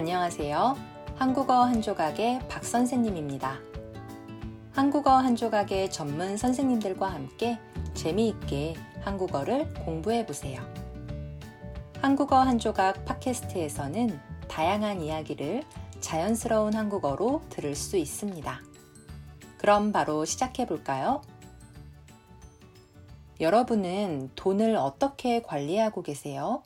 안녕하세요. 0.00 0.78
한국어 1.16 1.62
한 1.62 1.82
조각의 1.82 2.40
박 2.48 2.64
선생님입니다. 2.64 3.58
한국어 4.72 5.10
한 5.10 5.36
조각의 5.36 5.90
전문 5.90 6.38
선생님들과 6.38 7.06
함께 7.06 7.58
재미있게 7.92 8.76
한국어를 9.02 9.74
공부해 9.74 10.24
보세요. 10.24 10.62
한국어 12.00 12.36
한 12.36 12.58
조각 12.58 13.04
팟캐스트에서는 13.04 14.18
다양한 14.48 15.02
이야기를 15.02 15.64
자연스러운 16.00 16.72
한국어로 16.72 17.42
들을 17.50 17.74
수 17.74 17.98
있습니다. 17.98 18.58
그럼 19.58 19.92
바로 19.92 20.24
시작해 20.24 20.64
볼까요? 20.64 21.20
여러분은 23.38 24.30
돈을 24.34 24.76
어떻게 24.76 25.42
관리하고 25.42 26.02
계세요? 26.02 26.62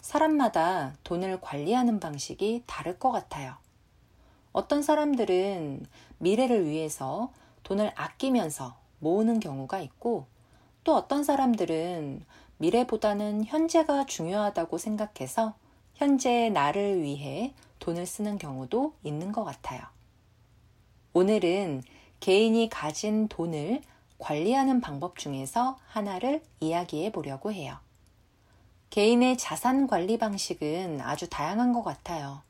사람마다 0.00 0.94
돈을 1.04 1.40
관리하는 1.40 2.00
방식이 2.00 2.64
다를 2.66 2.98
것 2.98 3.10
같아요. 3.10 3.54
어떤 4.52 4.82
사람들은 4.82 5.86
미래를 6.18 6.66
위해서 6.66 7.32
돈을 7.62 7.92
아끼면서 7.94 8.76
모으는 8.98 9.40
경우가 9.40 9.80
있고 9.80 10.26
또 10.84 10.96
어떤 10.96 11.22
사람들은 11.22 12.24
미래보다는 12.58 13.44
현재가 13.44 14.06
중요하다고 14.06 14.78
생각해서 14.78 15.54
현재의 15.94 16.50
나를 16.50 17.02
위해 17.02 17.54
돈을 17.78 18.06
쓰는 18.06 18.38
경우도 18.38 18.94
있는 19.02 19.32
것 19.32 19.44
같아요. 19.44 19.80
오늘은 21.12 21.82
개인이 22.20 22.68
가진 22.68 23.28
돈을 23.28 23.80
관리하는 24.18 24.80
방법 24.80 25.18
중에서 25.18 25.78
하나를 25.86 26.42
이야기해 26.60 27.12
보려고 27.12 27.50
해요. 27.52 27.78
개인의 28.90 29.38
자산 29.38 29.86
관리 29.86 30.18
방식은 30.18 31.00
아주 31.00 31.28
다양한 31.28 31.72
것 31.72 31.84
같아요. 31.84 32.42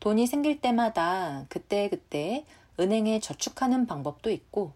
돈이 0.00 0.26
생길 0.26 0.60
때마다 0.60 1.46
그때그때 1.48 2.44
은행에 2.80 3.20
저축하는 3.20 3.86
방법도 3.86 4.30
있고 4.30 4.72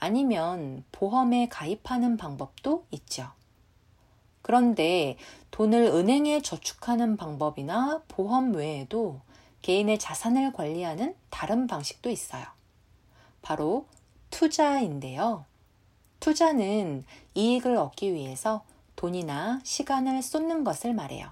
아니면 0.00 0.82
보험에 0.90 1.48
가입하는 1.48 2.16
방법도 2.16 2.84
있죠. 2.90 3.30
그런데 4.42 5.16
돈을 5.52 5.84
은행에 5.84 6.42
저축하는 6.42 7.16
방법이나 7.16 8.02
보험 8.08 8.52
외에도 8.54 9.20
개인의 9.62 10.00
자산을 10.00 10.52
관리하는 10.52 11.14
다른 11.30 11.68
방식도 11.68 12.10
있어요. 12.10 12.44
바로 13.42 13.86
투자인데요. 14.30 15.44
투자는 16.18 17.04
이익을 17.34 17.76
얻기 17.76 18.12
위해서 18.12 18.64
돈이나 19.02 19.58
시간을 19.64 20.22
쏟는 20.22 20.62
것을 20.62 20.94
말해요. 20.94 21.28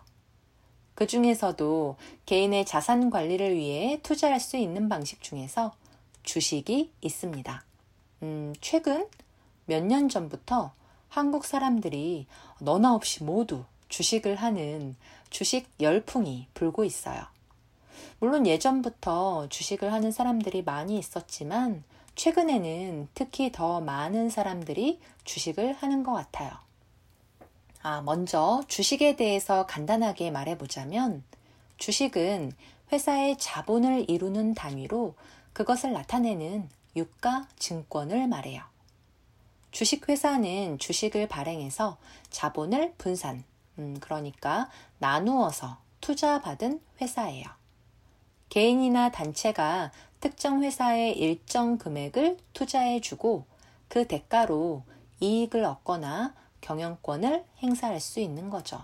그 0.97 1.07
중에서도 1.07 1.95
개인의 2.27 2.67
자산 2.67 3.11
관리를 3.11 3.55
위해 3.55 4.01
투자할 4.03 4.41
수 4.41 4.57
있는 4.57 4.89
방식 4.89 5.23
중에서 5.23 5.73
주식이 6.25 6.91
있습니다. 7.01 7.65
음, 8.25 8.55
최근 8.61 9.07
몇 9.67 9.85
년 9.85 10.09
전부터 10.09 10.73
한국 11.09 11.45
사람들이 11.45 12.27
너나 12.59 12.93
없이 12.93 13.23
모두 13.23 13.63
주식을 13.89 14.35
하는 14.35 14.97
주식 15.31 15.69
열풍이 15.79 16.49
불고 16.55 16.85
있어요. 16.85 17.23
물론 18.19 18.49
예전부터 18.49 19.49
주식을 19.49 19.93
하는 19.93 20.11
사람들이 20.11 20.63
많이 20.63 20.99
있었지만 20.99 21.85
최근에는 22.17 23.07
특히 23.15 23.53
더 23.53 23.81
많은 23.81 24.29
사람들이 24.29 24.99
주식을 25.23 25.75
하는 25.75 26.03
것 26.03 26.13
같아요. 26.15 26.51
아, 27.83 28.03
먼저 28.03 28.63
주식에 28.69 29.17
대해서 29.17 29.65
간단하게 29.67 30.31
말해보자면 30.31 31.25
주식은 31.79 32.53
회사의 32.93 33.39
자본을 33.39 34.11
이루는 34.11 34.55
단위로 34.55 35.15
그것을 35.55 35.93
나타내는 35.93 36.69
유가 36.97 37.47
증권을 37.59 38.27
말해요. 38.29 38.63
주식회사는 39.71 40.79
주식을 40.79 41.29
발행해서 41.29 41.97
자본을 42.29 42.95
분산, 42.99 43.45
음, 43.79 43.97
그러니까 44.01 44.69
나누어서 44.99 45.79
투자받은 46.03 46.81
회사예요. 47.01 47.47
개인이나 48.51 49.11
단체가 49.11 49.93
특정 50.19 50.63
회사에 50.63 51.13
일정 51.13 51.79
금액을 51.79 52.37
투자해주고 52.53 53.45
그 53.89 54.07
대가로 54.07 54.83
이익을 55.21 55.65
얻거나 55.65 56.35
경영권을 56.61 57.45
행사할 57.63 58.01
수 58.01 58.21
있는 58.21 58.51
거죠. 58.51 58.81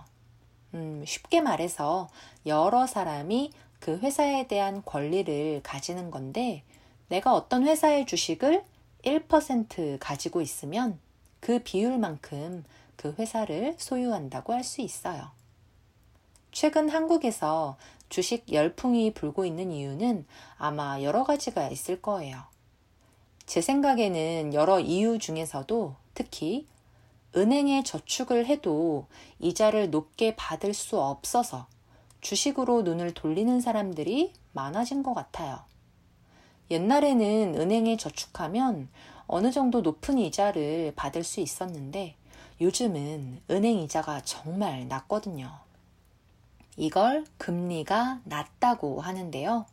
음, 0.73 1.03
쉽게 1.05 1.41
말해서 1.41 2.09
여러 2.45 2.87
사람이 2.87 3.51
그 3.79 3.97
회사에 3.97 4.47
대한 4.47 4.83
권리를 4.83 5.61
가지는 5.63 6.11
건데 6.11 6.63
내가 7.09 7.33
어떤 7.33 7.65
회사의 7.65 8.05
주식을 8.05 8.63
1% 9.03 9.97
가지고 9.99 10.41
있으면 10.41 10.99
그 11.39 11.59
비율만큼 11.59 12.65
그 12.95 13.15
회사를 13.17 13.75
소유한다고 13.77 14.53
할 14.53 14.63
수 14.63 14.81
있어요. 14.81 15.31
최근 16.51 16.89
한국에서 16.89 17.77
주식 18.09 18.51
열풍이 18.51 19.13
불고 19.13 19.45
있는 19.45 19.71
이유는 19.71 20.25
아마 20.57 21.01
여러 21.03 21.23
가지가 21.23 21.69
있을 21.69 22.01
거예요. 22.01 22.41
제 23.45 23.61
생각에는 23.61 24.53
여러 24.53 24.79
이유 24.79 25.19
중에서도 25.19 25.95
특히 26.13 26.65
은행에 27.37 27.83
저축을 27.83 28.47
해도 28.47 29.05
이자를 29.37 29.91
높게 29.91 30.35
받을 30.35 30.73
수 30.73 30.99
없어서 30.99 31.67
주식으로 32.19 32.81
눈을 32.81 33.13
돌리는 33.13 33.61
사람들이 33.61 34.33
많아진 34.53 35.03
것 35.03 35.13
같아요. 35.13 35.59
옛날에는 36.71 37.53
은행에 37.61 37.95
저축하면 37.97 38.89
어느 39.27 39.51
정도 39.51 39.81
높은 39.81 40.17
이자를 40.17 40.93
받을 40.95 41.23
수 41.23 41.39
있었는데 41.39 42.15
요즘은 42.59 43.41
은행 43.51 43.77
이자가 43.83 44.21
정말 44.21 44.87
낮거든요. 44.87 45.59
이걸 46.75 47.23
금리가 47.37 48.21
낮다고 48.23 48.99
하는데요. 48.99 49.67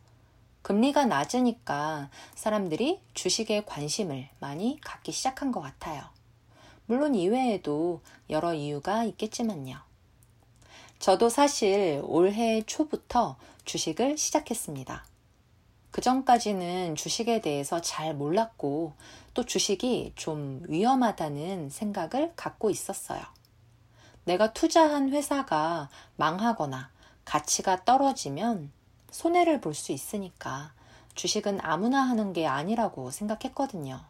금리가 0.61 1.05
낮으니까 1.05 2.09
사람들이 2.35 2.99
주식에 3.15 3.63
관심을 3.65 4.29
많이 4.39 4.79
갖기 4.81 5.11
시작한 5.11 5.51
것 5.51 5.61
같아요. 5.61 6.03
물론 6.87 7.15
이외에도 7.15 8.01
여러 8.29 8.53
이유가 8.53 9.03
있겠지만요. 9.03 9.77
저도 10.99 11.29
사실 11.29 12.01
올해 12.05 12.61
초부터 12.63 13.37
주식을 13.65 14.17
시작했습니다. 14.17 15.05
그 15.91 16.01
전까지는 16.01 16.95
주식에 16.95 17.41
대해서 17.41 17.81
잘 17.81 18.13
몰랐고 18.13 18.93
또 19.33 19.43
주식이 19.45 20.13
좀 20.15 20.61
위험하다는 20.67 21.69
생각을 21.69 22.33
갖고 22.35 22.69
있었어요. 22.69 23.21
내가 24.25 24.53
투자한 24.53 25.11
회사가 25.11 25.89
망하거나 26.17 26.89
가치가 27.23 27.83
떨어지면 27.83 28.71
손해를 29.11 29.61
볼 29.61 29.73
수 29.73 29.91
있으니까 29.91 30.73
주식은 31.15 31.59
아무나 31.61 32.01
하는 32.01 32.33
게 32.33 32.45
아니라고 32.45 33.11
생각했거든요. 33.11 34.01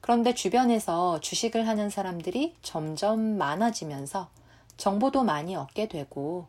그런데 0.00 0.34
주변에서 0.34 1.20
주식을 1.20 1.66
하는 1.68 1.90
사람들이 1.90 2.54
점점 2.62 3.36
많아지면서 3.38 4.28
정보도 4.76 5.22
많이 5.24 5.56
얻게 5.56 5.88
되고 5.88 6.46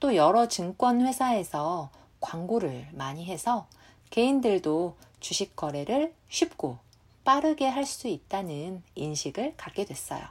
또 0.00 0.14
여러 0.14 0.48
증권 0.48 1.00
회사에서 1.04 1.90
광고를 2.20 2.88
많이 2.92 3.24
해서 3.26 3.66
개인들도 4.10 4.96
주식 5.20 5.56
거래를 5.56 6.14
쉽고 6.28 6.78
빠르게 7.24 7.66
할 7.68 7.84
수 7.86 8.08
있다는 8.08 8.82
인식을 8.94 9.54
갖게 9.56 9.84
됐어요. 9.84 10.22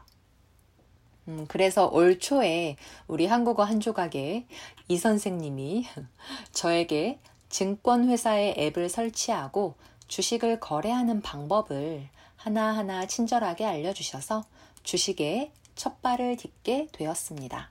음, 1.27 1.45
그래서 1.47 1.87
올 1.87 2.19
초에 2.19 2.75
우리 3.07 3.27
한국어 3.27 3.63
한 3.63 3.79
조각에 3.79 4.45
이 4.87 4.97
선생님이 4.97 5.85
저에게 6.51 7.19
증권회사의 7.49 8.55
앱을 8.57 8.89
설치하고 8.89 9.75
주식을 10.07 10.59
거래하는 10.59 11.21
방법을 11.21 12.09
하나하나 12.41 13.05
친절하게 13.05 13.65
알려주셔서 13.65 14.43
주식에 14.81 15.51
첫 15.75 16.01
발을 16.01 16.37
딛게 16.37 16.87
되었습니다. 16.91 17.69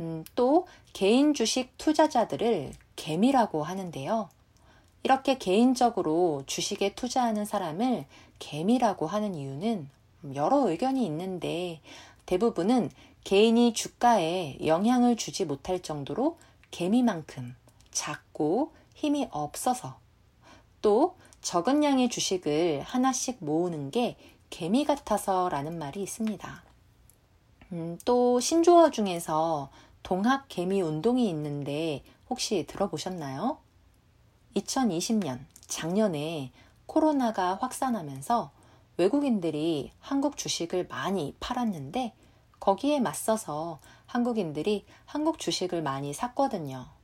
음, 0.00 0.24
또 0.34 0.66
개인 0.94 1.34
주식 1.34 1.76
투자자들을 1.76 2.72
개미라고 2.96 3.62
하는데요. 3.62 4.30
이렇게 5.02 5.36
개인적으로 5.36 6.44
주식에 6.46 6.94
투자하는 6.94 7.44
사람을 7.44 8.06
개미라고 8.38 9.06
하는 9.06 9.34
이유는 9.34 9.90
여러 10.34 10.66
의견이 10.70 11.04
있는데 11.04 11.82
대부분은 12.24 12.90
개인이 13.24 13.74
주가에 13.74 14.56
영향을 14.64 15.16
주지 15.16 15.44
못할 15.44 15.80
정도로 15.80 16.38
개미만큼 16.70 17.54
작고 17.90 18.72
힘이 18.94 19.28
없어서 19.30 19.98
또 20.80 21.16
적은 21.40 21.84
양의 21.84 22.10
주식을 22.10 22.82
하나씩 22.82 23.38
모으는 23.40 23.90
게 23.90 24.16
개미 24.50 24.84
같아서 24.84 25.48
라는 25.48 25.78
말이 25.78 26.02
있습니다. 26.02 26.62
음, 27.72 27.98
또 28.04 28.40
신조어 28.40 28.90
중에서 28.90 29.70
동학 30.02 30.48
개미 30.48 30.80
운동이 30.80 31.28
있는데 31.28 32.02
혹시 32.30 32.64
들어보셨나요? 32.66 33.58
2020년 34.56 35.40
작년에 35.66 36.50
코로나가 36.86 37.56
확산하면서 37.56 38.50
외국인들이 38.96 39.92
한국 40.00 40.36
주식을 40.36 40.88
많이 40.88 41.36
팔았는데 41.38 42.14
거기에 42.58 43.00
맞서서 43.00 43.78
한국인들이 44.06 44.86
한국 45.04 45.38
주식을 45.38 45.82
많이 45.82 46.12
샀거든요. 46.12 46.97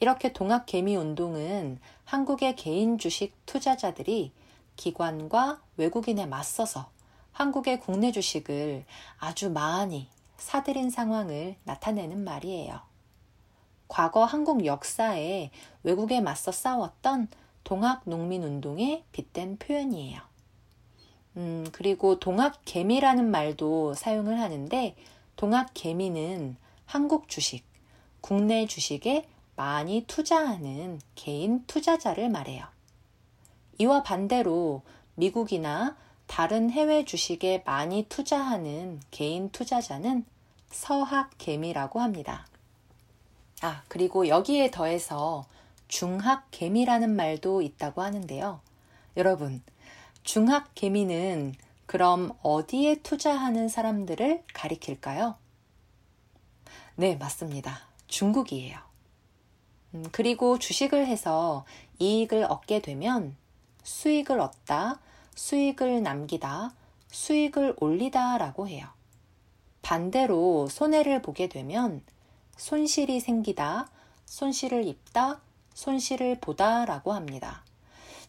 이렇게 0.00 0.32
동학 0.32 0.66
개미 0.66 0.96
운동은 0.96 1.78
한국의 2.04 2.56
개인 2.56 2.98
주식 2.98 3.34
투자자들이 3.46 4.32
기관과 4.76 5.60
외국인에 5.76 6.26
맞서서 6.26 6.90
한국의 7.32 7.80
국내 7.80 8.12
주식을 8.12 8.84
아주 9.18 9.50
많이 9.50 10.08
사들인 10.36 10.90
상황을 10.90 11.56
나타내는 11.64 12.24
말이에요. 12.24 12.80
과거 13.88 14.24
한국 14.24 14.66
역사에 14.66 15.50
외국에 15.82 16.20
맞서 16.20 16.52
싸웠던 16.52 17.28
동학 17.64 18.02
농민 18.04 18.42
운동에 18.42 19.04
빗댄 19.12 19.58
표현이에요. 19.58 20.20
음, 21.36 21.66
그리고 21.72 22.18
동학 22.18 22.60
개미라는 22.64 23.30
말도 23.30 23.94
사용을 23.94 24.40
하는데 24.40 24.94
동학 25.36 25.70
개미는 25.74 26.56
한국 26.84 27.28
주식, 27.28 27.64
국내 28.20 28.66
주식에 28.66 29.26
많이 29.56 30.04
투자하는 30.06 31.00
개인 31.14 31.64
투자자를 31.66 32.28
말해요. 32.28 32.66
이와 33.78 34.02
반대로 34.02 34.82
미국이나 35.14 35.96
다른 36.26 36.70
해외 36.70 37.04
주식에 37.04 37.62
많이 37.64 38.06
투자하는 38.08 39.00
개인 39.10 39.50
투자자는 39.50 40.24
서학 40.70 41.30
개미라고 41.38 42.00
합니다. 42.00 42.46
아, 43.62 43.82
그리고 43.88 44.28
여기에 44.28 44.70
더해서 44.70 45.46
중학 45.88 46.50
개미라는 46.50 47.14
말도 47.16 47.62
있다고 47.62 48.02
하는데요. 48.02 48.60
여러분, 49.16 49.62
중학 50.22 50.74
개미는 50.74 51.54
그럼 51.86 52.32
어디에 52.42 52.96
투자하는 53.02 53.68
사람들을 53.68 54.42
가리킬까요? 54.52 55.36
네, 56.96 57.14
맞습니다. 57.16 57.78
중국이에요. 58.08 58.85
음, 59.94 60.04
그리고 60.12 60.58
주식을 60.58 61.06
해서 61.06 61.64
이익을 61.98 62.44
얻게 62.44 62.80
되면 62.80 63.36
수익을 63.82 64.40
얻다, 64.40 65.00
수익을 65.34 66.02
남기다, 66.02 66.74
수익을 67.10 67.76
올리다 67.78 68.38
라고 68.38 68.68
해요. 68.68 68.88
반대로 69.82 70.68
손해를 70.68 71.22
보게 71.22 71.48
되면 71.48 72.02
손실이 72.56 73.20
생기다, 73.20 73.88
손실을 74.24 74.84
입다, 74.86 75.40
손실을 75.74 76.38
보다 76.40 76.84
라고 76.84 77.12
합니다. 77.12 77.62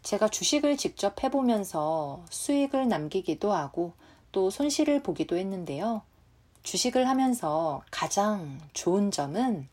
제가 0.04 0.28
주식을 0.28 0.78
직접 0.78 1.24
해보면서 1.24 2.24
수익을 2.30 2.88
남기기도 2.88 3.52
하고 3.52 3.94
또 4.32 4.50
손실을 4.50 5.02
보기도 5.02 5.38
했는데요. 5.38 6.04
주식을 6.64 7.08
하면서 7.08 7.82
가장 7.90 8.60
좋은 8.74 9.10
점은 9.10 9.68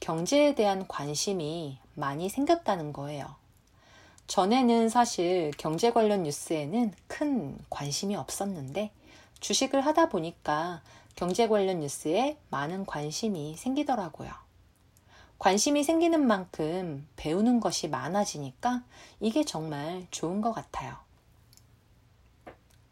경제에 0.00 0.54
대한 0.54 0.88
관심이 0.88 1.78
많이 1.94 2.28
생겼다는 2.28 2.92
거예요. 2.92 3.36
전에는 4.26 4.88
사실 4.88 5.50
경제 5.58 5.92
관련 5.92 6.22
뉴스에는 6.22 6.92
큰 7.06 7.58
관심이 7.68 8.16
없었는데 8.16 8.90
주식을 9.40 9.84
하다 9.84 10.08
보니까 10.08 10.82
경제 11.16 11.48
관련 11.48 11.80
뉴스에 11.80 12.38
많은 12.48 12.86
관심이 12.86 13.56
생기더라고요. 13.56 14.30
관심이 15.38 15.82
생기는 15.82 16.26
만큼 16.26 17.06
배우는 17.16 17.60
것이 17.60 17.88
많아지니까 17.88 18.82
이게 19.20 19.44
정말 19.44 20.06
좋은 20.10 20.40
것 20.40 20.52
같아요. 20.52 20.96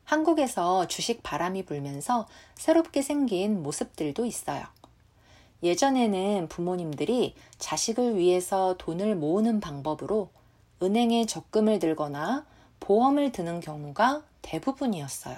한국에서 0.05 0.87
주식 0.89 1.23
바람이 1.23 1.65
불면서 1.67 2.27
새롭게 2.55 3.03
생긴 3.03 3.63
모습들도 3.63 4.25
있어요. 4.25 4.65
예전에는 5.63 6.49
부모님들이 6.49 7.35
자식을 7.59 8.17
위해서 8.17 8.77
돈을 8.79 9.17
모으는 9.17 9.61
방법으로 9.61 10.31
은행에 10.83 11.27
적금을 11.27 11.79
들거나 11.79 12.47
보험을 12.81 13.33
드는 13.33 13.61
경우가 13.61 14.23
대부분이었어요. 14.43 15.37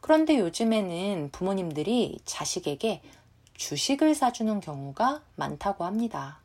그런데 0.00 0.38
요즘에는 0.38 1.30
부모님들이 1.32 2.18
자식에게 2.24 3.00
주식을 3.54 4.14
사주는 4.14 4.60
경우가 4.60 5.22
많다고 5.36 5.84
합니다. 5.84 6.40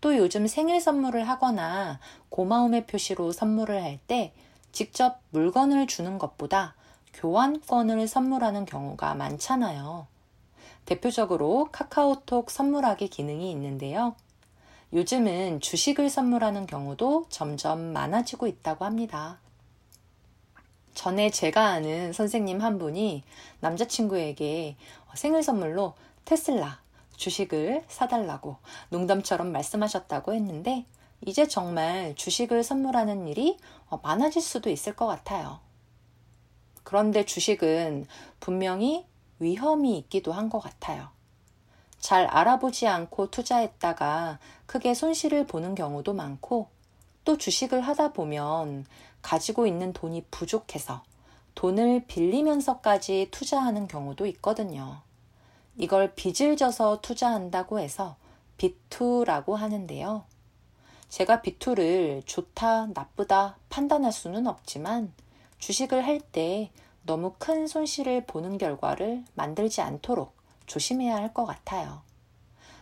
또 0.00 0.16
요즘 0.16 0.48
생일 0.48 0.80
선물을 0.80 1.28
하거나 1.28 2.00
고마움의 2.28 2.86
표시로 2.86 3.32
선물을 3.32 3.82
할 3.82 4.00
때 4.06 4.32
직접 4.72 5.20
물건을 5.30 5.86
주는 5.86 6.18
것보다 6.18 6.74
교환권을 7.14 8.08
선물하는 8.08 8.64
경우가 8.64 9.14
많잖아요. 9.14 10.06
대표적으로 10.84 11.68
카카오톡 11.72 12.50
선물하기 12.50 13.08
기능이 13.08 13.50
있는데요. 13.52 14.14
요즘은 14.92 15.60
주식을 15.60 16.10
선물하는 16.10 16.66
경우도 16.66 17.26
점점 17.30 17.92
많아지고 17.92 18.46
있다고 18.46 18.84
합니다. 18.84 19.38
전에 20.94 21.30
제가 21.30 21.68
아는 21.68 22.12
선생님 22.12 22.60
한 22.60 22.78
분이 22.78 23.22
남자친구에게 23.60 24.76
생일 25.14 25.42
선물로 25.42 25.94
테슬라 26.24 26.80
주식을 27.16 27.84
사달라고 27.88 28.56
농담처럼 28.90 29.52
말씀하셨다고 29.52 30.34
했는데 30.34 30.84
이제 31.24 31.46
정말 31.46 32.14
주식을 32.16 32.64
선물하는 32.64 33.28
일이 33.28 33.56
어, 33.88 33.98
많아질 34.02 34.42
수도 34.42 34.70
있을 34.70 34.94
것 34.96 35.06
같아요. 35.06 35.60
그런데 36.82 37.24
주식은 37.24 38.06
분명히 38.40 39.06
위험이 39.42 39.98
있기도 39.98 40.32
한 40.32 40.48
것 40.48 40.60
같아요. 40.60 41.08
잘 41.98 42.26
알아보지 42.26 42.88
않고 42.88 43.30
투자했다가 43.30 44.38
크게 44.66 44.94
손실을 44.94 45.46
보는 45.46 45.74
경우도 45.74 46.14
많고 46.14 46.68
또 47.24 47.38
주식을 47.38 47.80
하다 47.80 48.12
보면 48.12 48.86
가지고 49.22 49.66
있는 49.66 49.92
돈이 49.92 50.24
부족해서 50.30 51.02
돈을 51.54 52.06
빌리면서까지 52.06 53.28
투자하는 53.30 53.86
경우도 53.86 54.26
있거든요. 54.26 55.00
이걸 55.76 56.14
빚을 56.14 56.56
져서 56.56 57.00
투자한다고 57.02 57.78
해서 57.78 58.16
비투라고 58.56 59.54
하는데요. 59.56 60.24
제가 61.08 61.42
비투를 61.42 62.22
좋다, 62.26 62.86
나쁘다 62.94 63.58
판단할 63.68 64.12
수는 64.12 64.46
없지만 64.46 65.12
주식을 65.58 66.04
할 66.04 66.20
때 66.20 66.70
너무 67.04 67.34
큰 67.38 67.66
손실을 67.66 68.24
보는 68.26 68.58
결과를 68.58 69.24
만들지 69.34 69.80
않도록 69.80 70.34
조심해야 70.66 71.16
할 71.16 71.32
것 71.34 71.44
같아요. 71.46 72.02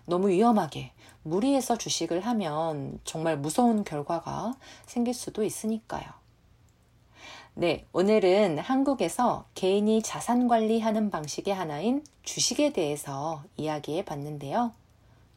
너무 0.04 0.28
위험하게 0.28 0.92
무리해서 1.22 1.76
주식을 1.78 2.20
하면 2.20 2.98
정말 3.04 3.38
무서운 3.38 3.84
결과가 3.84 4.54
생길 4.86 5.14
수도 5.14 5.44
있으니까요. 5.44 6.04
네, 7.54 7.86
오늘은 7.92 8.58
한국에서 8.58 9.44
개인이 9.54 10.02
자산 10.02 10.48
관리하는 10.48 11.10
방식의 11.10 11.54
하나인 11.54 12.04
주식에 12.22 12.72
대해서 12.72 13.42
이야기해 13.56 14.04
봤는데요. 14.04 14.72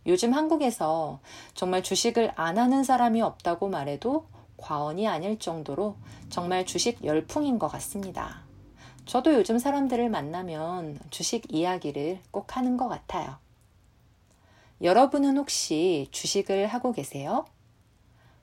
요즘 0.06 0.34
한국에서 0.34 1.20
정말 1.54 1.82
주식을 1.84 2.34
안 2.36 2.58
하는 2.58 2.84
사람이 2.84 3.22
없다고 3.22 3.70
말해도 3.70 4.26
과언이 4.58 5.08
아닐 5.08 5.40
정도로 5.40 5.96
정말 6.30 6.66
주식 6.66 7.04
열풍인 7.04 7.60
것 7.60 7.68
같습니다. 7.70 8.44
저도 9.06 9.34
요즘 9.34 9.60
사람들을 9.60 10.10
만나면 10.10 11.00
주식 11.10 11.54
이야기를 11.54 12.20
꼭 12.32 12.56
하는 12.56 12.78
것 12.78 12.88
같아요. 12.88 13.38
여러분은 14.82 15.38
혹시 15.38 16.08
주식을 16.12 16.68
하고 16.68 16.92
계세요? 16.92 17.46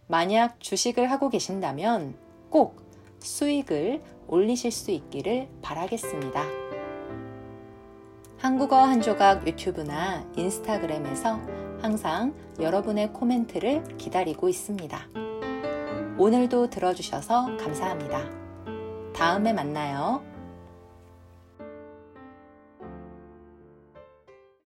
만약 0.07 0.61
주식을 0.61 1.11
하고 1.11 1.29
계신다면 1.29 2.17
꼭 2.51 2.83
수익을 3.21 4.03
올리실 4.27 4.71
수 4.71 4.91
있기를 4.91 5.49
바라겠습니다. 5.63 6.45
한국어 8.39 8.77
한 8.77 9.03
조각 9.03 9.47
유튜브나 9.47 10.27
인스타그램에서 10.37 11.41
항상 11.83 12.35
여러분의 12.59 13.13
코멘트를 13.13 13.97
기다리고 13.99 14.49
있습니다. 14.49 14.99
오늘도 16.19 16.71
들어주셔서 16.71 17.57
감사합니다. 17.59 18.29
다음에 19.15 19.53
만나요. 19.53 20.30